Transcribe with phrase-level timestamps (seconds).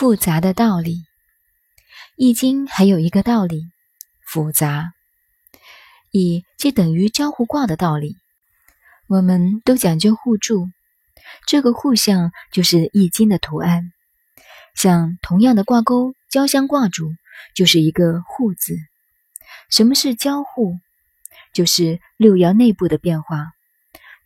[0.00, 0.94] 复杂的道理，
[2.16, 3.64] 《易经》还有一个道理，
[4.26, 4.94] 复杂。
[6.10, 8.16] 以即等于交互卦的道理，
[9.08, 10.70] 我们都讲究互助，
[11.46, 13.92] 这个互相就是《易经》的图案。
[14.74, 17.12] 像同样的挂钩，交相挂住，
[17.54, 18.78] 就是一个互字。
[19.68, 20.78] 什么是交互？
[21.52, 23.48] 就是六爻内部的变化，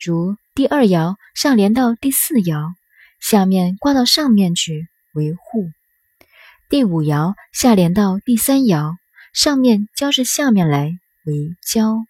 [0.01, 2.75] 如第二爻上连到第四爻，
[3.19, 4.89] 下面挂到上面去。
[5.15, 5.71] 为互，
[6.69, 8.97] 第五爻下连到第三爻，
[9.33, 12.05] 上面交至下面来为交，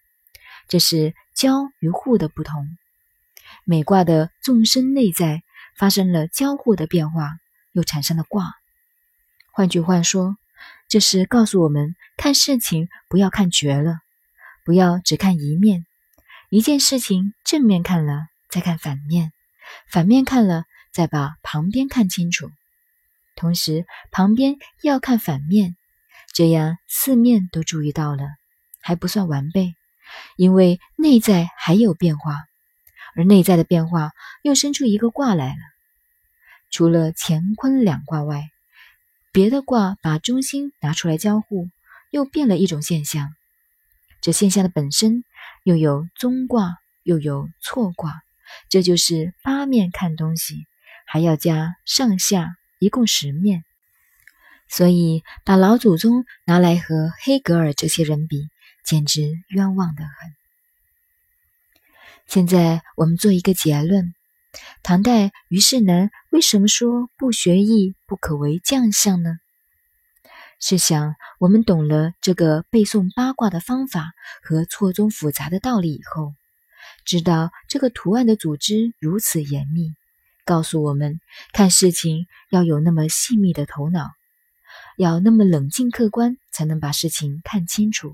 [0.67, 2.67] 这是交与互的不同。
[3.63, 5.43] 每卦的纵深内在
[5.77, 7.37] 发生了交互的变化，
[7.71, 8.53] 又产生了卦。
[9.51, 10.35] 换句话说，
[10.87, 13.99] 这是告诉我们看事情不要看绝了，
[14.65, 15.85] 不要只看一面。
[16.49, 19.29] 一件事情正面看了，再看反面；
[19.89, 22.49] 反面看了，再把旁边看清楚。
[23.35, 25.75] 同时，旁边要看反面，
[26.33, 28.23] 这样四面都注意到了，
[28.81, 29.75] 还不算完备，
[30.37, 32.45] 因为内在还有变化，
[33.15, 34.11] 而内在的变化
[34.41, 35.59] 又生出一个卦来了。
[36.71, 38.49] 除了乾坤两卦外，
[39.31, 41.69] 别的卦把中心拿出来交互，
[42.11, 43.29] 又变了一种现象。
[44.21, 45.23] 这现象的本身
[45.63, 48.21] 又有中卦，又有错卦，
[48.69, 50.65] 这就是八面看东西，
[51.05, 52.55] 还要加上下。
[52.79, 53.63] 一共十面，
[54.67, 58.49] 所以把老祖宗拿来和黑格尔这些人比，
[58.83, 60.11] 简直冤枉的很。
[62.27, 64.13] 现在我们做一个结论：
[64.83, 69.37] 唐代虞世南为什么说不学艺不可为将相呢？
[70.59, 76.33] 试想，我们懂了这个背诵八卦的方法和错综复杂的道理以后，
[77.05, 79.93] 知道这个图案的组织如此严密。
[80.45, 81.19] 告诉我们，
[81.53, 84.11] 看事情要有那么细密的头脑，
[84.95, 88.13] 要那么冷静客观，才能把事情看清楚。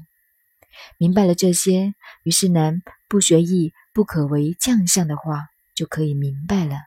[0.97, 1.93] 明白了这些，
[2.23, 6.77] 于是南不学艺不可为将相的话，就可以明白了。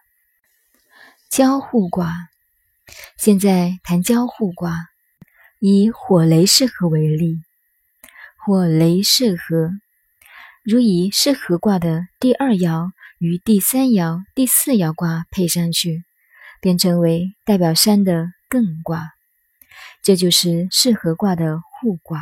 [1.28, 2.14] 交互卦，
[3.18, 4.86] 现在谈交互卦，
[5.60, 7.42] 以火雷弑合为例。
[8.38, 9.70] 火雷弑合，
[10.62, 12.90] 如以弑合卦的第二爻。
[13.24, 16.04] 与第三爻、第四爻卦配上去，
[16.60, 19.12] 变成为代表山的艮卦，
[20.02, 22.20] 这就是适合卦的互卦。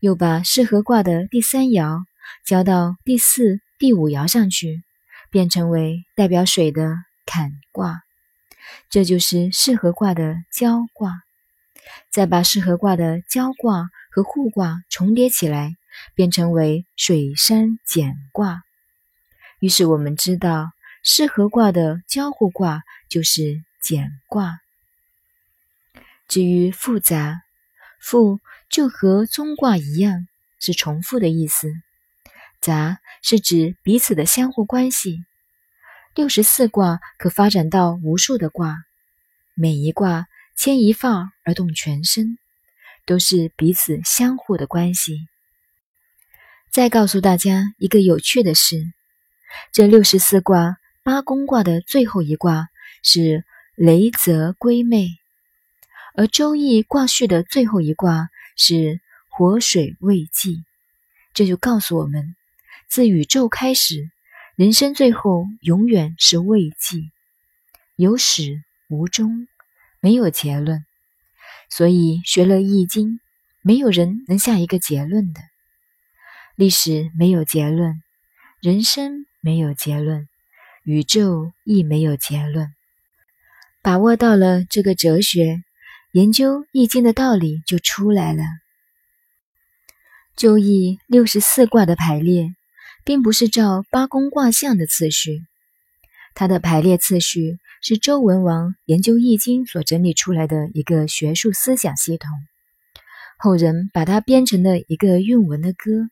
[0.00, 2.02] 又把适合卦的第三爻
[2.46, 4.82] 交到第四、第五爻上去，
[5.28, 6.96] 变成为代表水的
[7.26, 8.00] 坎卦，
[8.88, 11.12] 这就是适合卦的交卦。
[12.10, 15.74] 再把适合卦的交卦和互卦重叠起来，
[16.14, 18.62] 变成为水山茧卦。
[19.64, 24.60] 于是我们知道，适合卦的交互卦就是简卦。
[26.28, 27.40] 至于复杂，
[27.98, 30.28] 复就和中卦一样，
[30.60, 31.68] 是重复的意思；
[32.60, 35.24] 杂是指彼此的相互关系。
[36.14, 38.76] 六十四卦可发展到无数的卦，
[39.54, 42.36] 每一卦牵一发而动全身，
[43.06, 45.26] 都是彼此相互的关系。
[46.70, 48.92] 再告诉大家一个有趣的事。
[49.72, 52.68] 这六十四卦八宫卦的最后一卦
[53.02, 53.44] 是
[53.76, 55.08] 雷泽归妹，
[56.14, 60.64] 而周易卦序的最后一卦是火水未济。
[61.32, 62.36] 这就告诉我们，
[62.88, 64.08] 自宇宙开始，
[64.54, 67.10] 人生最后永远是未济，
[67.96, 69.48] 有始无终，
[69.98, 70.84] 没有结论。
[71.68, 73.18] 所以学了易经，
[73.62, 75.40] 没有人能下一个结论的。
[76.54, 78.00] 历史没有结论，
[78.64, 79.26] 人生。
[79.42, 80.26] 没有结论，
[80.84, 82.72] 宇宙亦没有结论。
[83.82, 85.62] 把握到了这个哲学，
[86.12, 88.42] 研究易经的道理就出来了。
[90.34, 92.54] 周易六十四卦的排列，
[93.04, 95.42] 并不是照八宫卦象的次序，
[96.34, 102.30] 它的排列次序是周文王研究易经所整理出来的一个学术思想系统，
[103.36, 106.08] 后人把它编成了一个韵文的歌，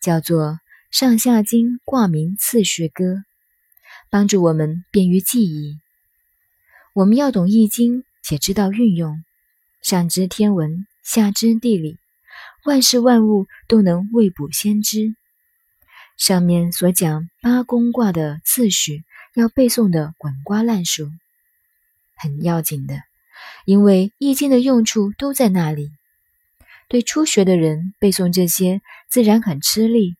[0.00, 0.58] 叫做。
[0.92, 3.24] 上下经卦名次序歌，
[4.10, 5.78] 帮助我们便于记忆。
[6.92, 9.24] 我们要懂易经，且知道运用，
[9.80, 11.96] 上知天文，下知地理，
[12.66, 15.16] 万事万物都能未卜先知。
[16.18, 19.02] 上面所讲八宫卦的次序，
[19.34, 21.10] 要背诵的滚瓜烂熟，
[22.16, 22.96] 很要紧的，
[23.64, 25.90] 因为易经的用处都在那里。
[26.86, 30.16] 对初学的人背诵这些，自然很吃力。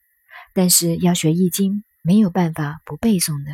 [0.52, 3.50] 但是要学易经，没有办法不背诵的。